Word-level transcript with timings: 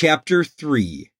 Chapter 0.00 0.44
3 0.44 1.10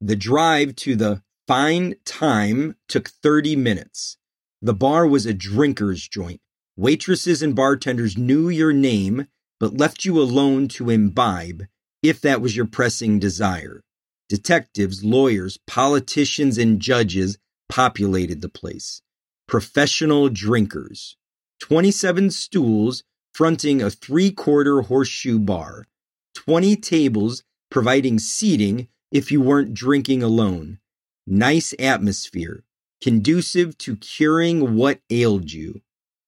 The 0.00 0.14
drive 0.14 0.76
to 0.76 0.94
the 0.94 1.24
fine 1.48 1.96
time 2.04 2.76
took 2.86 3.08
30 3.08 3.56
minutes. 3.56 4.16
The 4.60 4.74
bar 4.74 5.08
was 5.08 5.26
a 5.26 5.34
drinker's 5.34 6.06
joint. 6.06 6.40
Waitresses 6.76 7.42
and 7.42 7.56
bartenders 7.56 8.16
knew 8.16 8.48
your 8.48 8.72
name, 8.72 9.26
but 9.58 9.76
left 9.76 10.04
you 10.04 10.22
alone 10.22 10.68
to 10.68 10.88
imbibe 10.88 11.64
if 12.00 12.20
that 12.20 12.40
was 12.40 12.54
your 12.54 12.64
pressing 12.64 13.18
desire. 13.18 13.82
Detectives, 14.28 15.02
lawyers, 15.02 15.58
politicians, 15.66 16.58
and 16.58 16.78
judges 16.78 17.38
populated 17.68 18.40
the 18.40 18.48
place. 18.48 19.02
Professional 19.48 20.28
drinkers. 20.28 21.16
27 21.58 22.30
stools 22.30 23.02
fronting 23.34 23.82
a 23.82 23.90
three 23.90 24.30
quarter 24.30 24.82
horseshoe 24.82 25.40
bar. 25.40 25.88
20 26.36 26.76
tables 26.76 27.42
providing 27.72 28.18
seating 28.18 28.86
if 29.10 29.32
you 29.32 29.40
weren't 29.40 29.72
drinking 29.72 30.22
alone. 30.22 30.78
Nice 31.26 31.72
atmosphere, 31.78 32.64
conducive 33.02 33.78
to 33.78 33.96
curing 33.96 34.76
what 34.76 35.00
ailed 35.08 35.50
you. 35.50 35.80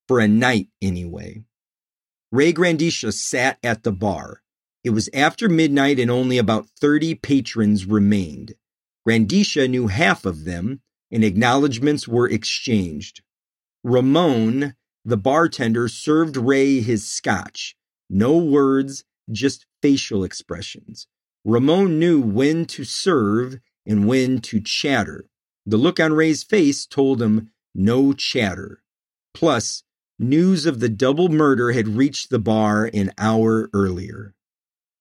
For 0.08 0.20
a 0.20 0.26
night, 0.26 0.68
anyway. 0.80 1.44
Ray 2.32 2.52
Grandisha 2.52 3.12
sat 3.12 3.58
at 3.62 3.82
the 3.82 3.92
bar. 3.92 4.42
It 4.82 4.90
was 4.90 5.10
after 5.12 5.48
midnight 5.48 6.00
and 6.00 6.10
only 6.10 6.38
about 6.38 6.68
30 6.80 7.16
patrons 7.16 7.84
remained. 7.84 8.54
Grandisha 9.06 9.68
knew 9.68 9.88
half 9.88 10.24
of 10.24 10.45
them, 10.45 10.80
and 11.10 11.22
acknowledgments 11.22 12.08
were 12.08 12.28
exchanged. 12.28 13.22
Ramon, 13.82 14.74
the 15.04 15.18
bartender, 15.18 15.88
served 15.88 16.38
Ray 16.38 16.80
his 16.80 17.06
scotch. 17.06 17.76
No 18.08 18.38
words, 18.38 19.04
just 19.30 19.66
facial 19.82 20.24
expressions. 20.24 21.06
Ramon 21.45 21.98
knew 21.98 22.20
when 22.20 22.64
to 22.66 22.84
serve 22.84 23.59
and 23.84 24.06
when 24.06 24.40
to 24.40 24.60
chatter. 24.60 25.26
The 25.66 25.76
look 25.76 26.01
on 26.01 26.12
Ray's 26.12 26.42
face 26.42 26.86
told 26.86 27.20
him 27.20 27.51
no 27.74 28.12
chatter. 28.12 28.82
Plus, 29.34 29.82
news 30.18 30.64
of 30.64 30.80
the 30.80 30.88
double 30.88 31.28
murder 31.28 31.73
had 31.73 31.88
reached 31.88 32.30
the 32.30 32.38
bar 32.38 32.90
an 32.95 33.12
hour 33.18 33.68
earlier. 33.74 34.34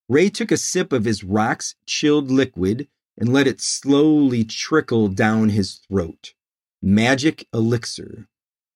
Ray 0.10 0.30
took 0.30 0.52
a 0.52 0.58
sip 0.58 0.92
of 0.92 1.06
his 1.06 1.24
rocks 1.24 1.76
chilled 1.86 2.30
liquid 2.30 2.88
and 3.18 3.32
let 3.32 3.48
it 3.48 3.62
slowly 3.62 4.44
trickle 4.44 5.08
down 5.08 5.50
his 5.50 5.76
throat. 5.88 6.34
Magic 6.82 7.48
elixir. 7.54 8.28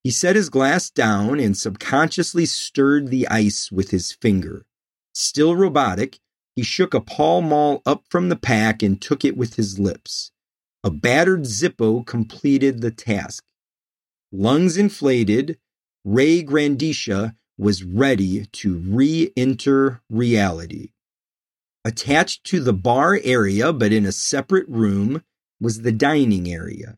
He 0.03 0.11
set 0.11 0.37
his 0.37 0.49
glass 0.49 0.89
down 0.89 1.39
and 1.39 1.57
subconsciously 1.57 2.45
stirred 2.45 3.09
the 3.09 3.27
ice 3.27 3.71
with 3.71 3.91
his 3.91 4.13
finger. 4.13 4.65
Still 5.13 5.55
robotic, 5.55 6.19
he 6.57 6.63
shook 6.63 6.95
a 6.95 6.99
Pall 6.99 7.43
Mall 7.43 7.83
up 7.85 8.03
from 8.09 8.29
the 8.29 8.35
pack 8.35 8.81
and 8.81 8.99
took 8.99 9.23
it 9.23 9.37
with 9.37 9.57
his 9.57 9.77
lips. 9.77 10.31
A 10.83 10.89
battered 10.89 11.43
Zippo 11.43 12.03
completed 12.03 12.81
the 12.81 12.89
task. 12.89 13.43
Lungs 14.31 14.75
inflated, 14.75 15.59
Ray 16.03 16.43
Grandisha 16.43 17.35
was 17.59 17.83
ready 17.83 18.47
to 18.53 18.75
re 18.75 19.31
enter 19.37 20.01
reality. 20.09 20.93
Attached 21.85 22.43
to 22.45 22.59
the 22.59 22.73
bar 22.73 23.19
area, 23.23 23.71
but 23.71 23.93
in 23.93 24.03
a 24.03 24.11
separate 24.11 24.67
room, 24.67 25.21
was 25.61 25.83
the 25.83 25.91
dining 25.91 26.51
area. 26.51 26.97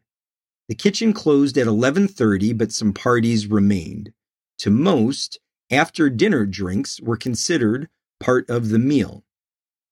The 0.70 0.76
kitchen 0.76 1.12
closed 1.12 1.58
at 1.58 1.68
11:30, 1.68 2.54
but 2.54 2.72
some 2.72 2.94
parties 2.94 3.48
remained. 3.48 4.14
To 4.60 4.70
most, 4.70 5.38
after 5.70 6.10
dinner 6.10 6.46
drinks 6.46 7.02
were 7.02 7.18
considered 7.18 7.90
part 8.22 8.50
of 8.50 8.70
the 8.70 8.80
meal. 8.80 9.26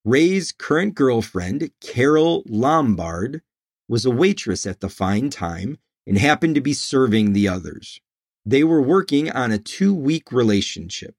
Ray's 0.07 0.53
current 0.53 0.95
girlfriend, 0.95 1.69
Carol 1.81 2.43
Lombard, 2.47 3.41
was 3.89 4.05
a 4.05 4.09
waitress 4.09 4.65
at 4.65 4.79
the 4.79 4.87
fine 4.87 5.29
time 5.29 5.79
and 6.05 6.17
happened 6.17 6.55
to 6.55 6.61
be 6.61 6.71
serving 6.71 7.33
the 7.33 7.49
others. 7.49 7.99
They 8.45 8.63
were 8.63 8.81
working 8.81 9.29
on 9.29 9.51
a 9.51 9.57
two 9.57 9.93
week 9.93 10.31
relationship. 10.31 11.13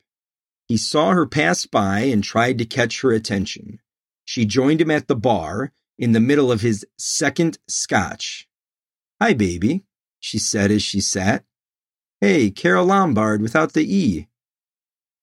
He 0.66 0.78
saw 0.78 1.10
her 1.10 1.26
pass 1.26 1.66
by 1.66 2.00
and 2.00 2.24
tried 2.24 2.56
to 2.56 2.64
catch 2.64 3.02
her 3.02 3.12
attention. 3.12 3.80
She 4.24 4.46
joined 4.46 4.80
him 4.80 4.90
at 4.90 5.06
the 5.06 5.16
bar 5.16 5.72
in 5.98 6.12
the 6.12 6.18
middle 6.18 6.50
of 6.50 6.62
his 6.62 6.86
second 6.96 7.58
scotch. 7.68 8.48
Hi, 9.20 9.34
baby, 9.34 9.84
she 10.18 10.38
said 10.38 10.70
as 10.70 10.82
she 10.82 11.02
sat. 11.02 11.44
Hey, 12.22 12.50
Carol 12.50 12.86
Lombard 12.86 13.42
without 13.42 13.74
the 13.74 13.84
E. 13.84 14.28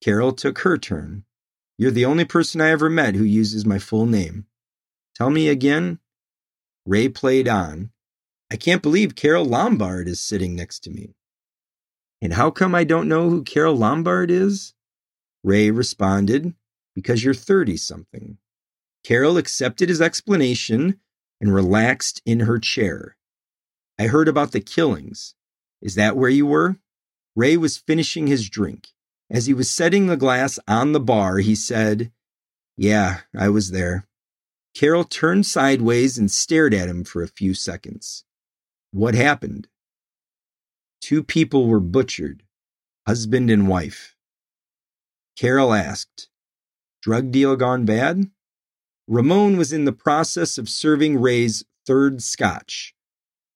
Carol 0.03 0.33
took 0.33 0.59
her 0.59 0.77
turn. 0.77 1.24
You're 1.77 1.91
the 1.91 2.05
only 2.05 2.25
person 2.25 2.61
I 2.61 2.69
ever 2.69 2.89
met 2.89 3.15
who 3.15 3.23
uses 3.23 3.65
my 3.65 3.79
full 3.79 4.05
name. 4.05 4.45
Tell 5.15 5.29
me 5.29 5.49
again. 5.49 5.99
Ray 6.85 7.09
played 7.09 7.47
on. 7.47 7.91
I 8.51 8.55
can't 8.55 8.81
believe 8.81 9.15
Carol 9.15 9.43
Lombard 9.43 10.07
is 10.07 10.21
sitting 10.21 10.55
next 10.55 10.79
to 10.81 10.89
me. 10.89 11.15
And 12.21 12.33
how 12.33 12.51
come 12.51 12.73
I 12.73 12.83
don't 12.83 13.09
know 13.09 13.29
who 13.29 13.43
Carol 13.43 13.75
Lombard 13.75 14.31
is? 14.31 14.73
Ray 15.43 15.69
responded, 15.71 16.53
Because 16.93 17.23
you're 17.23 17.33
30 17.33 17.77
something. 17.77 18.37
Carol 19.03 19.37
accepted 19.37 19.89
his 19.89 20.01
explanation 20.01 20.99
and 21.41 21.53
relaxed 21.53 22.21
in 22.25 22.41
her 22.41 22.57
chair. 22.57 23.17
I 23.99 24.07
heard 24.07 24.27
about 24.27 24.51
the 24.51 24.61
killings. 24.61 25.35
Is 25.81 25.95
that 25.95 26.15
where 26.15 26.29
you 26.29 26.45
were? 26.45 26.77
Ray 27.35 27.57
was 27.57 27.77
finishing 27.77 28.27
his 28.27 28.49
drink. 28.49 28.87
As 29.29 29.47
he 29.47 29.53
was 29.53 29.69
setting 29.69 30.07
the 30.07 30.17
glass 30.17 30.59
on 30.67 30.91
the 30.91 30.99
bar, 30.99 31.37
he 31.39 31.55
said, 31.55 32.11
Yeah, 32.77 33.21
I 33.35 33.49
was 33.49 33.71
there. 33.71 34.07
Carol 34.75 35.03
turned 35.03 35.45
sideways 35.45 36.17
and 36.17 36.29
stared 36.29 36.73
at 36.73 36.89
him 36.89 37.03
for 37.03 37.23
a 37.23 37.27
few 37.27 37.53
seconds. 37.53 38.23
What 38.91 39.15
happened? 39.15 39.67
Two 41.01 41.23
people 41.23 41.67
were 41.67 41.79
butchered, 41.79 42.43
husband 43.07 43.49
and 43.49 43.67
wife. 43.67 44.15
Carol 45.35 45.73
asked, 45.73 46.29
Drug 47.01 47.31
deal 47.31 47.55
gone 47.55 47.85
bad? 47.85 48.29
Ramon 49.07 49.57
was 49.57 49.71
in 49.71 49.85
the 49.85 49.91
process 49.91 50.57
of 50.57 50.69
serving 50.69 51.19
Ray's 51.19 51.63
third 51.85 52.21
scotch. 52.21 52.95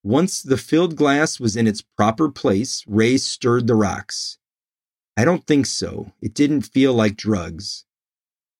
Once 0.03 0.41
the 0.41 0.57
filled 0.57 0.95
glass 0.95 1.39
was 1.39 1.55
in 1.55 1.67
its 1.67 1.81
proper 1.81 2.29
place, 2.29 2.83
Ray 2.87 3.17
stirred 3.17 3.67
the 3.67 3.75
rocks. 3.75 4.38
I 5.19 5.25
don't 5.25 5.45
think 5.45 5.65
so. 5.65 6.13
It 6.21 6.33
didn't 6.33 6.61
feel 6.61 6.93
like 6.93 7.17
drugs. 7.17 7.83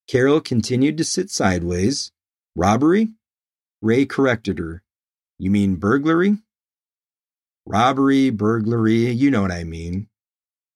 Carol 0.09 0.41
continued 0.41 0.97
to 0.97 1.05
sit 1.05 1.29
sideways. 1.29 2.11
Robbery? 2.53 3.13
Ray 3.81 4.05
corrected 4.05 4.59
her. 4.59 4.83
You 5.37 5.51
mean 5.51 5.77
burglary? 5.77 6.39
Robbery, 7.65 8.29
burglary, 8.29 9.09
you 9.09 9.31
know 9.31 9.41
what 9.41 9.53
I 9.53 9.63
mean. 9.63 10.09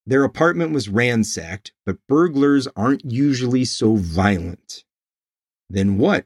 Their 0.06 0.24
apartment 0.24 0.72
was 0.72 0.88
ransacked, 0.88 1.74
but 1.86 2.08
burglars 2.08 2.66
aren't 2.78 3.04
usually 3.04 3.66
so 3.66 3.98
violent. 3.98 4.86
Then 5.70 5.98
what? 5.98 6.26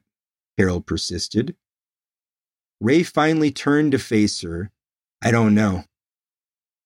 Carol 0.55 0.81
persisted. 0.81 1.55
Ray 2.79 3.01
finally 3.01 3.49
turned 3.49 3.93
to 3.93 3.97
face 3.97 4.39
her. 4.41 4.69
I 5.23 5.31
don't 5.31 5.55
know. 5.55 5.85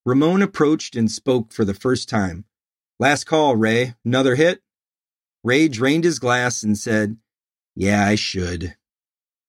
Ramon 0.06 0.42
approached 0.42 0.96
and 0.96 1.12
spoke 1.12 1.52
for 1.52 1.66
the 1.66 1.74
first 1.74 2.08
time. 2.08 2.46
Last 3.02 3.24
call, 3.24 3.56
Ray. 3.56 3.96
Another 4.06 4.36
hit? 4.36 4.62
Ray 5.44 5.68
drained 5.70 6.04
his 6.04 6.20
glass 6.20 6.62
and 6.62 6.78
said, 6.78 7.18
Yeah, 7.76 8.06
I 8.06 8.14
should. 8.14 8.76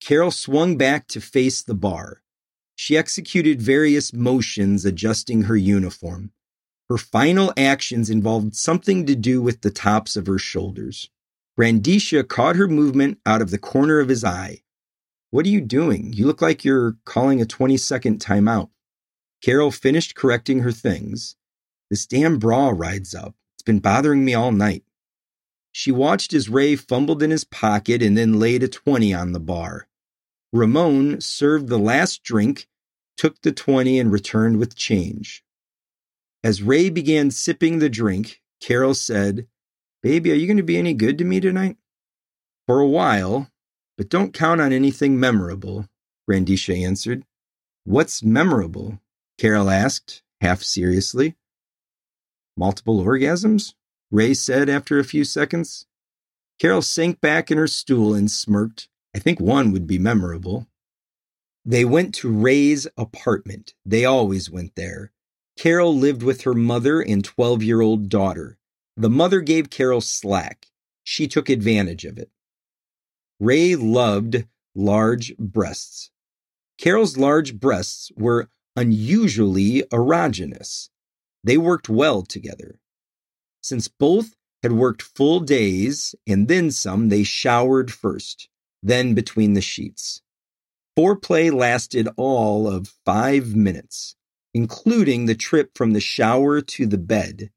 Carol 0.00 0.30
swung 0.30 0.78
back 0.78 1.06
to 1.08 1.20
face 1.20 1.60
the 1.60 1.74
bar. 1.74 2.22
She 2.76 2.96
executed 2.96 3.60
various 3.60 4.14
motions 4.14 4.86
adjusting 4.86 5.42
her 5.42 5.54
uniform. 5.54 6.32
Her 6.88 6.96
final 6.96 7.52
actions 7.54 8.08
involved 8.08 8.56
something 8.56 9.04
to 9.04 9.14
do 9.14 9.43
with 9.43 9.60
the 9.60 9.70
tops 9.70 10.16
of 10.16 10.28
her 10.28 10.38
shoulders. 10.38 11.10
Grandisha 11.60 12.26
caught 12.26 12.56
her 12.56 12.69
movement 12.69 13.19
out 13.26 13.43
of 13.43 13.50
the 13.50 13.58
corner 13.58 14.00
of 14.00 14.08
his 14.08 14.25
eye. 14.25 14.62
What 15.28 15.44
are 15.44 15.50
you 15.50 15.60
doing? 15.60 16.14
You 16.14 16.25
look 16.25 16.40
like 16.40 16.64
you're 16.64 16.96
calling 17.04 17.43
a 17.43 17.44
20 17.44 17.76
second 17.76 18.19
timeout. 18.19 18.70
Carol 19.44 19.70
finished 19.70 20.14
correcting 20.14 20.60
her 20.60 20.72
things. 20.72 21.37
This 21.90 22.06
damn 22.06 22.38
bra 22.38 22.70
rides 22.70 23.14
up. 23.14 23.34
It's 23.62 23.67
been 23.67 23.79
bothering 23.79 24.25
me 24.25 24.35
all 24.35 24.50
night. 24.50 24.82
She 25.70 25.93
watched 25.93 26.35
as 26.35 26.49
Ray 26.49 26.75
fumbled 26.75 27.23
in 27.23 27.31
his 27.31 27.44
pocket 27.44 28.03
and 28.03 28.19
then 28.19 28.41
laid 28.41 28.64
a 28.64 28.69
20 28.69 29.14
on 29.14 29.31
the 29.31 29.38
bar. 29.38 29.87
Ramon 30.53 31.20
served 31.20 31.69
the 31.69 31.79
last 31.79 32.25
drink, 32.25 32.67
took 33.17 33.41
the 33.43 33.53
20, 33.53 34.00
and 34.00 34.11
returned 34.11 34.59
with 34.59 34.75
change. 34.75 35.44
As 36.43 36.61
Ray 36.61 36.91
began 36.91 37.31
sipping 37.31 37.79
the 37.79 37.88
drink, 37.88 38.43
Carol 38.61 38.94
said, 38.94 39.47
Baby, 40.03 40.32
are 40.32 40.35
you 40.35 40.49
going 40.49 40.56
to 40.56 40.64
be 40.64 40.76
any 40.76 40.93
good 40.93 41.17
to 41.19 41.25
me 41.25 41.38
tonight? 41.38 41.76
For 42.67 42.81
a 42.81 42.88
while, 42.88 43.49
but 43.97 44.09
don't 44.09 44.35
count 44.35 44.61
on 44.61 44.73
anything 44.73 45.20
memorable, 45.20 45.87
Grandisha 46.29 46.85
answered. 46.85 47.25
What's 47.85 48.25
memorable? 48.25 48.99
Carol 49.38 49.70
asked, 49.70 50.25
half 50.41 50.64
seriously. 50.64 51.37
Multiple 52.56 53.02
orgasms? 53.02 53.75
Ray 54.10 54.34
said 54.34 54.69
after 54.69 54.99
a 54.99 55.04
few 55.04 55.25
seconds. 55.25 55.87
Carol 56.58 56.82
sank 56.82 57.20
back 57.20 57.50
in 57.50 57.58
her 57.58 57.66
stool 57.66 58.14
and 58.14 58.31
smirked. 58.31 58.88
I 59.14 59.19
think 59.19 59.40
one 59.40 59.72
would 59.72 59.87
be 59.87 59.99
memorable. 59.99 60.69
They 61.64 61.84
went 61.84 62.14
to 62.16 62.31
Ray's 62.31 62.87
apartment. 62.96 63.75
They 63.84 64.04
always 64.04 64.50
went 64.50 64.75
there. 64.75 65.12
Carol 65.56 65.96
lived 65.96 66.22
with 66.22 66.43
her 66.43 66.54
mother 66.54 67.00
and 67.00 67.25
12 67.25 67.62
year 67.62 67.81
old 67.81 68.08
daughter. 68.08 68.58
The 68.96 69.10
mother 69.10 69.40
gave 69.40 69.70
Carol 69.70 70.00
slack. 70.00 70.66
She 71.04 71.26
took 71.26 71.49
advantage 71.49 72.04
of 72.04 72.19
it. 72.19 72.31
Ray 73.40 73.75
loved 73.76 74.44
large 74.75 75.37
breasts. 75.37 76.10
Carol's 76.78 77.16
large 77.16 77.58
breasts 77.58 78.10
were 78.16 78.49
unusually 78.76 79.82
erogenous. 79.90 80.90
They 81.44 81.58
worked 81.58 81.88
well 81.88 82.22
together. 82.22 82.78
Since 83.62 83.88
both 83.88 84.34
had 84.62 84.72
worked 84.72 85.02
full 85.02 85.40
days 85.40 86.14
and 86.26 86.48
then 86.48 86.70
some, 86.70 87.08
they 87.08 87.24
showered 87.24 87.92
first, 87.92 88.48
then 88.82 89.14
between 89.14 89.54
the 89.54 89.60
sheets. 89.60 90.22
Foreplay 90.96 91.50
lasted 91.52 92.08
all 92.16 92.68
of 92.68 92.94
five 93.04 93.56
minutes, 93.56 94.14
including 94.52 95.26
the 95.26 95.34
trip 95.34 95.70
from 95.74 95.92
the 95.92 96.00
shower 96.00 96.60
to 96.60 96.86
the 96.86 96.98
bed. 96.98 97.50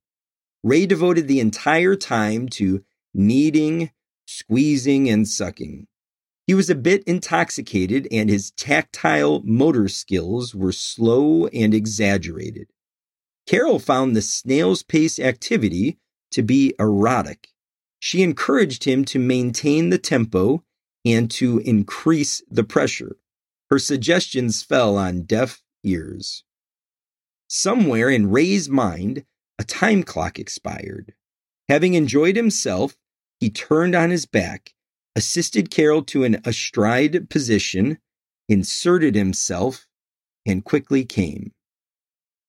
Ray 0.63 0.85
devoted 0.85 1.27
the 1.27 1.39
entire 1.39 1.95
time 1.95 2.47
to 2.49 2.83
kneading, 3.13 3.91
squeezing, 4.25 5.09
and 5.09 5.27
sucking. 5.27 5.87
He 6.47 6.53
was 6.53 6.69
a 6.69 6.75
bit 6.75 7.03
intoxicated, 7.03 8.07
and 8.11 8.29
his 8.29 8.51
tactile 8.51 9.41
motor 9.43 9.87
skills 9.87 10.55
were 10.55 10.71
slow 10.71 11.47
and 11.47 11.73
exaggerated. 11.73 12.67
Carol 13.45 13.79
found 13.79 14.15
the 14.15 14.21
snail's 14.21 14.83
pace 14.83 15.19
activity 15.19 15.99
to 16.31 16.41
be 16.41 16.73
erotic. 16.79 17.49
She 17.99 18.23
encouraged 18.23 18.83
him 18.83 19.05
to 19.05 19.19
maintain 19.19 19.89
the 19.89 19.97
tempo 19.97 20.63
and 21.05 21.29
to 21.31 21.59
increase 21.59 22.41
the 22.49 22.63
pressure. 22.63 23.17
Her 23.69 23.79
suggestions 23.79 24.63
fell 24.63 24.97
on 24.97 25.23
deaf 25.23 25.63
ears. 25.83 26.43
Somewhere 27.47 28.09
in 28.09 28.31
Ray's 28.31 28.69
mind, 28.69 29.25
a 29.59 29.63
time 29.63 30.03
clock 30.03 30.39
expired. 30.39 31.13
Having 31.69 31.93
enjoyed 31.93 32.35
himself, 32.35 32.97
he 33.39 33.49
turned 33.49 33.95
on 33.95 34.09
his 34.09 34.25
back, 34.25 34.73
assisted 35.15 35.71
Carol 35.71 36.03
to 36.03 36.23
an 36.23 36.41
astride 36.45 37.29
position, 37.29 37.99
inserted 38.49 39.15
himself, 39.15 39.87
and 40.45 40.63
quickly 40.63 41.05
came. 41.05 41.53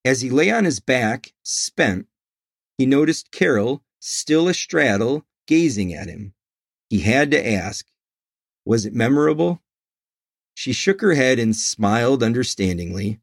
As 0.06 0.20
he 0.20 0.30
lay 0.30 0.52
on 0.52 0.64
his 0.64 0.78
back, 0.78 1.32
spent, 1.42 2.06
he 2.78 2.86
noticed 2.86 3.32
Carol 3.32 3.82
still 3.98 4.44
astraddle, 4.44 5.24
gazing 5.48 5.92
at 5.92 6.06
him. 6.06 6.32
He 6.88 7.00
had 7.00 7.32
to 7.32 7.44
ask, 7.44 7.88
Was 8.64 8.86
it 8.86 8.94
memorable? 8.94 9.64
She 10.54 10.72
shook 10.72 11.00
her 11.00 11.14
head 11.14 11.40
and 11.40 11.56
smiled 11.56 12.22
understandingly. 12.22 13.18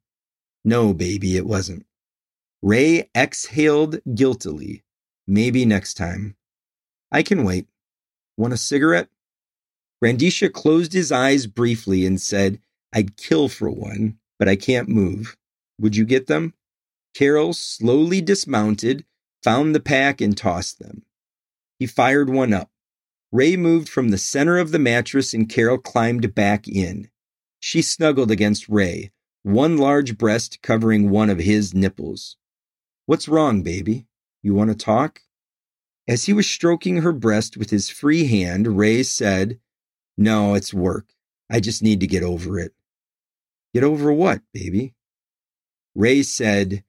No, 0.65 0.93
baby, 0.93 1.37
it 1.37 1.45
wasn't. 1.45 1.85
Ray 2.61 3.09
exhaled 3.15 4.01
guiltily. 4.13 4.83
Maybe 5.25 5.63
next 5.63 5.93
time. 5.93 6.35
I 7.13 7.23
can 7.23 7.45
wait. 7.45 7.69
Want 8.35 8.51
a 8.51 8.57
cigarette? 8.57 9.07
Grandisha 10.03 10.51
closed 10.51 10.91
his 10.91 11.13
eyes 11.13 11.47
briefly 11.47 12.05
and 12.05 12.19
said, 12.19 12.59
I'd 12.91 13.15
kill 13.15 13.47
for 13.47 13.69
one, 13.69 14.17
but 14.37 14.49
I 14.49 14.57
can't 14.57 14.89
move. 14.89 15.37
Would 15.79 15.95
you 15.95 16.03
get 16.03 16.27
them? 16.27 16.53
Carol 17.13 17.53
slowly 17.53 18.21
dismounted, 18.21 19.05
found 19.43 19.75
the 19.75 19.79
pack, 19.79 20.21
and 20.21 20.37
tossed 20.37 20.79
them. 20.79 21.03
He 21.79 21.87
fired 21.87 22.29
one 22.29 22.53
up. 22.53 22.71
Ray 23.31 23.55
moved 23.57 23.89
from 23.89 24.09
the 24.09 24.17
center 24.17 24.57
of 24.57 24.71
the 24.71 24.79
mattress 24.79 25.33
and 25.33 25.49
Carol 25.49 25.77
climbed 25.77 26.35
back 26.35 26.67
in. 26.67 27.09
She 27.59 27.81
snuggled 27.81 28.29
against 28.29 28.69
Ray, 28.69 29.11
one 29.41 29.77
large 29.77 30.17
breast 30.17 30.61
covering 30.61 31.09
one 31.09 31.29
of 31.29 31.39
his 31.39 31.73
nipples. 31.73 32.37
What's 33.05 33.27
wrong, 33.27 33.63
baby? 33.63 34.05
You 34.41 34.53
want 34.53 34.69
to 34.69 34.75
talk? 34.75 35.21
As 36.07 36.25
he 36.25 36.33
was 36.33 36.47
stroking 36.47 36.97
her 36.97 37.13
breast 37.13 37.57
with 37.57 37.69
his 37.69 37.89
free 37.89 38.27
hand, 38.27 38.77
Ray 38.77 39.03
said, 39.03 39.59
No, 40.17 40.53
it's 40.53 40.73
work. 40.73 41.07
I 41.49 41.59
just 41.59 41.81
need 41.81 41.99
to 42.01 42.07
get 42.07 42.23
over 42.23 42.59
it. 42.59 42.73
Get 43.73 43.83
over 43.83 44.11
what, 44.13 44.41
baby? 44.53 44.93
Ray 45.95 46.23
said, 46.23 46.83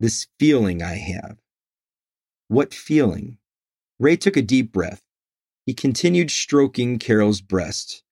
This 0.00 0.28
feeling 0.38 0.82
I 0.82 0.94
have. 0.94 1.36
What 2.48 2.72
feeling? 2.72 3.36
Ray 3.98 4.16
took 4.16 4.34
a 4.34 4.42
deep 4.42 4.72
breath. 4.72 5.02
He 5.66 5.74
continued 5.74 6.30
stroking 6.30 6.98
Carol's 6.98 7.42
breast. 7.42 8.02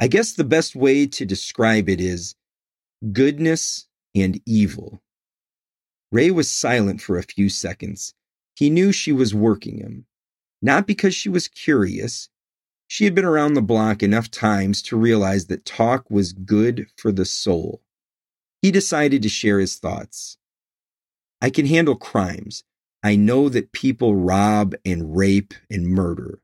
I 0.00 0.08
guess 0.08 0.32
the 0.32 0.42
best 0.42 0.74
way 0.74 1.06
to 1.06 1.24
describe 1.24 1.88
it 1.88 2.00
is 2.00 2.34
goodness 3.12 3.86
and 4.16 4.40
evil. 4.46 5.00
Ray 6.10 6.32
was 6.32 6.50
silent 6.50 7.00
for 7.00 7.16
a 7.16 7.22
few 7.22 7.48
seconds. 7.48 8.14
He 8.56 8.68
knew 8.68 8.90
she 8.90 9.12
was 9.12 9.32
working 9.32 9.78
him. 9.78 10.06
Not 10.60 10.88
because 10.88 11.14
she 11.14 11.28
was 11.28 11.46
curious. 11.46 12.30
She 12.88 13.04
had 13.04 13.14
been 13.14 13.24
around 13.24 13.54
the 13.54 13.62
block 13.62 14.02
enough 14.02 14.28
times 14.28 14.82
to 14.82 14.96
realize 14.96 15.46
that 15.46 15.64
talk 15.64 16.10
was 16.10 16.32
good 16.32 16.88
for 16.96 17.12
the 17.12 17.24
soul. 17.24 17.80
He 18.60 18.72
decided 18.72 19.22
to 19.22 19.28
share 19.28 19.60
his 19.60 19.76
thoughts. 19.76 20.37
I 21.40 21.50
can 21.50 21.66
handle 21.66 21.96
crimes. 21.96 22.64
I 23.02 23.16
know 23.16 23.48
that 23.48 23.72
people 23.72 24.16
rob 24.16 24.74
and 24.84 25.16
rape 25.16 25.54
and 25.70 25.86
murder. 25.86 26.40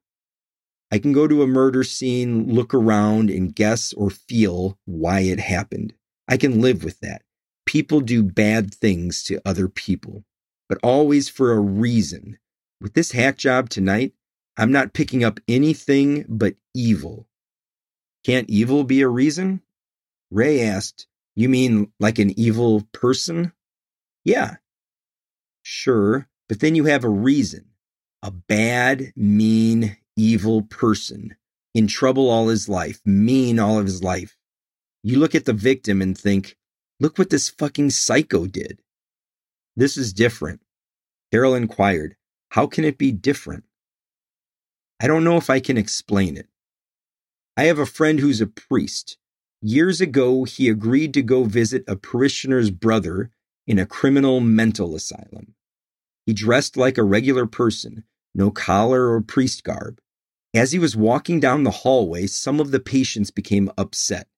I 0.90 0.98
can 0.98 1.12
go 1.12 1.26
to 1.26 1.42
a 1.42 1.48
murder 1.48 1.82
scene, 1.82 2.54
look 2.54 2.72
around, 2.72 3.28
and 3.28 3.54
guess 3.54 3.92
or 3.92 4.10
feel 4.10 4.78
why 4.84 5.20
it 5.20 5.40
happened. 5.40 5.94
I 6.28 6.36
can 6.36 6.60
live 6.60 6.84
with 6.84 7.00
that. 7.00 7.22
People 7.66 8.00
do 8.00 8.22
bad 8.22 8.72
things 8.72 9.22
to 9.24 9.42
other 9.44 9.68
people, 9.68 10.24
but 10.68 10.78
always 10.82 11.28
for 11.28 11.52
a 11.52 11.60
reason. 11.60 12.38
With 12.80 12.94
this 12.94 13.12
hack 13.12 13.36
job 13.38 13.70
tonight, 13.70 14.12
I'm 14.56 14.70
not 14.70 14.92
picking 14.92 15.24
up 15.24 15.40
anything 15.48 16.24
but 16.28 16.54
evil. 16.74 17.26
Can't 18.24 18.48
evil 18.48 18.84
be 18.84 19.00
a 19.00 19.08
reason? 19.08 19.62
Ray 20.30 20.60
asked, 20.60 21.06
You 21.34 21.48
mean 21.48 21.92
like 21.98 22.18
an 22.18 22.38
evil 22.38 22.86
person? 22.92 23.52
Yeah. 24.24 24.56
Sure, 25.66 26.28
but 26.46 26.60
then 26.60 26.74
you 26.74 26.84
have 26.84 27.04
a 27.04 27.08
reason. 27.08 27.64
A 28.22 28.30
bad, 28.30 29.12
mean, 29.16 29.96
evil 30.14 30.62
person, 30.62 31.36
in 31.74 31.86
trouble 31.86 32.28
all 32.28 32.48
his 32.48 32.68
life, 32.68 33.00
mean 33.06 33.58
all 33.58 33.78
of 33.78 33.86
his 33.86 34.02
life. 34.02 34.36
You 35.02 35.18
look 35.18 35.34
at 35.34 35.46
the 35.46 35.54
victim 35.54 36.02
and 36.02 36.16
think, 36.16 36.58
look 37.00 37.16
what 37.16 37.30
this 37.30 37.48
fucking 37.48 37.90
psycho 37.90 38.46
did. 38.46 38.82
This 39.74 39.96
is 39.96 40.12
different. 40.12 40.60
Carol 41.32 41.54
inquired, 41.54 42.16
how 42.50 42.66
can 42.66 42.84
it 42.84 42.98
be 42.98 43.10
different? 43.10 43.64
I 45.00 45.06
don't 45.06 45.24
know 45.24 45.38
if 45.38 45.48
I 45.48 45.60
can 45.60 45.78
explain 45.78 46.36
it. 46.36 46.46
I 47.56 47.64
have 47.64 47.78
a 47.78 47.86
friend 47.86 48.20
who's 48.20 48.42
a 48.42 48.46
priest. 48.46 49.16
Years 49.62 50.02
ago, 50.02 50.44
he 50.44 50.68
agreed 50.68 51.14
to 51.14 51.22
go 51.22 51.44
visit 51.44 51.84
a 51.88 51.96
parishioner's 51.96 52.70
brother 52.70 53.30
in 53.66 53.78
a 53.78 53.86
criminal 53.86 54.40
mental 54.40 54.94
asylum. 54.94 55.54
He 56.26 56.32
dressed 56.32 56.76
like 56.76 56.98
a 56.98 57.02
regular 57.02 57.46
person, 57.46 58.04
no 58.34 58.50
collar 58.50 59.10
or 59.10 59.20
priest 59.20 59.64
garb. 59.64 60.00
As 60.54 60.72
he 60.72 60.78
was 60.78 60.96
walking 60.96 61.40
down 61.40 61.64
the 61.64 61.70
hallway, 61.70 62.26
some 62.26 62.60
of 62.60 62.70
the 62.70 62.80
patients 62.80 63.30
became 63.30 63.70
upset. 63.76 64.28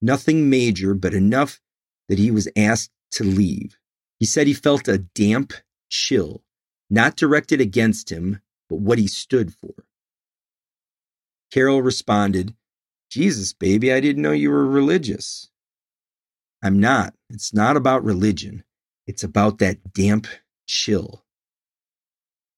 Nothing 0.00 0.48
major, 0.48 0.94
but 0.94 1.14
enough 1.14 1.60
that 2.08 2.18
he 2.18 2.30
was 2.30 2.48
asked 2.56 2.92
to 3.12 3.24
leave. 3.24 3.76
He 4.18 4.26
said 4.26 4.46
he 4.46 4.54
felt 4.54 4.88
a 4.88 4.98
damp 4.98 5.52
chill, 5.88 6.42
not 6.88 7.16
directed 7.16 7.60
against 7.60 8.10
him, 8.10 8.40
but 8.68 8.80
what 8.80 8.98
he 8.98 9.06
stood 9.06 9.52
for. 9.52 9.74
Carol 11.52 11.82
responded, 11.82 12.54
Jesus, 13.10 13.52
baby, 13.52 13.92
I 13.92 14.00
didn't 14.00 14.22
know 14.22 14.32
you 14.32 14.50
were 14.50 14.66
religious. 14.66 15.50
I'm 16.62 16.78
not. 16.78 17.14
It's 17.30 17.54
not 17.54 17.76
about 17.76 18.04
religion. 18.04 18.64
It's 19.06 19.22
about 19.22 19.58
that 19.58 19.92
damp 19.92 20.26
chill. 20.66 21.24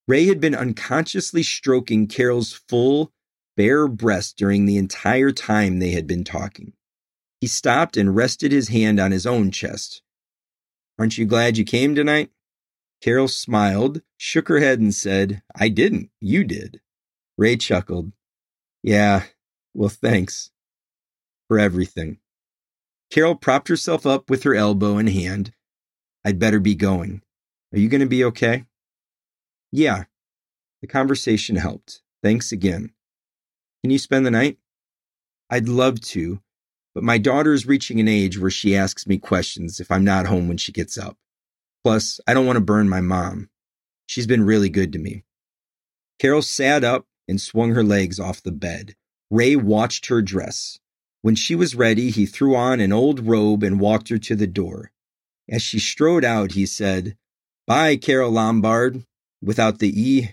Ray 0.08 0.26
had 0.26 0.40
been 0.40 0.54
unconsciously 0.54 1.42
stroking 1.42 2.06
Carol's 2.08 2.52
full, 2.52 3.12
bare 3.56 3.86
breast 3.86 4.36
during 4.36 4.64
the 4.64 4.78
entire 4.78 5.30
time 5.30 5.78
they 5.78 5.90
had 5.90 6.06
been 6.06 6.24
talking. 6.24 6.72
He 7.40 7.46
stopped 7.46 7.96
and 7.96 8.16
rested 8.16 8.50
his 8.50 8.68
hand 8.68 8.98
on 8.98 9.12
his 9.12 9.26
own 9.26 9.50
chest. 9.50 10.02
Aren't 10.98 11.18
you 11.18 11.26
glad 11.26 11.56
you 11.56 11.64
came 11.64 11.94
tonight? 11.94 12.30
Carol 13.02 13.28
smiled, 13.28 14.00
shook 14.16 14.48
her 14.48 14.60
head, 14.60 14.80
and 14.80 14.94
said, 14.94 15.42
I 15.54 15.68
didn't. 15.68 16.10
You 16.20 16.44
did. 16.44 16.80
Ray 17.36 17.56
chuckled. 17.56 18.12
Yeah, 18.82 19.24
well, 19.74 19.88
thanks 19.88 20.50
for 21.48 21.58
everything. 21.58 22.18
Carol 23.12 23.34
propped 23.34 23.68
herself 23.68 24.06
up 24.06 24.30
with 24.30 24.44
her 24.44 24.54
elbow 24.54 24.96
in 24.96 25.06
hand. 25.06 25.52
I'd 26.24 26.38
better 26.38 26.58
be 26.58 26.74
going. 26.74 27.20
Are 27.74 27.78
you 27.78 27.90
going 27.90 28.00
to 28.00 28.06
be 28.06 28.24
okay? 28.24 28.64
Yeah, 29.70 30.04
the 30.80 30.86
conversation 30.86 31.56
helped. 31.56 32.00
Thanks 32.22 32.52
again. 32.52 32.94
Can 33.82 33.90
you 33.90 33.98
spend 33.98 34.24
the 34.24 34.30
night? 34.30 34.56
I'd 35.50 35.68
love 35.68 36.00
to, 36.00 36.40
but 36.94 37.04
my 37.04 37.18
daughter 37.18 37.52
is 37.52 37.66
reaching 37.66 38.00
an 38.00 38.08
age 38.08 38.38
where 38.38 38.50
she 38.50 38.74
asks 38.74 39.06
me 39.06 39.18
questions 39.18 39.78
if 39.78 39.90
I'm 39.90 40.04
not 40.04 40.26
home 40.26 40.48
when 40.48 40.56
she 40.56 40.72
gets 40.72 40.96
up. 40.96 41.18
Plus, 41.84 42.18
I 42.26 42.32
don't 42.32 42.46
want 42.46 42.56
to 42.56 42.64
burn 42.64 42.88
my 42.88 43.02
mom. 43.02 43.50
She's 44.06 44.26
been 44.26 44.44
really 44.44 44.70
good 44.70 44.90
to 44.94 44.98
me. 44.98 45.24
Carol 46.18 46.40
sat 46.40 46.82
up 46.82 47.04
and 47.28 47.38
swung 47.38 47.72
her 47.72 47.84
legs 47.84 48.18
off 48.18 48.42
the 48.42 48.52
bed. 48.52 48.94
Ray 49.30 49.54
watched 49.54 50.06
her 50.06 50.22
dress. 50.22 50.78
When 51.22 51.36
she 51.36 51.54
was 51.54 51.76
ready, 51.76 52.10
he 52.10 52.26
threw 52.26 52.56
on 52.56 52.80
an 52.80 52.92
old 52.92 53.20
robe 53.20 53.62
and 53.62 53.78
walked 53.78 54.08
her 54.08 54.18
to 54.18 54.34
the 54.34 54.48
door. 54.48 54.90
As 55.48 55.62
she 55.62 55.78
strode 55.78 56.24
out, 56.24 56.52
he 56.52 56.66
said, 56.66 57.16
Bye, 57.64 57.96
Carol 57.96 58.32
Lombard, 58.32 59.04
without 59.40 59.78
the 59.78 59.88
E. 59.88 60.30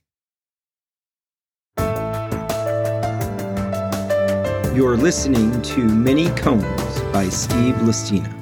You're 4.76 4.98
listening 4.98 5.62
to 5.62 5.84
Many 5.84 6.30
Cones 6.32 7.00
by 7.14 7.30
Steve 7.30 7.80
Listina. 7.84 8.39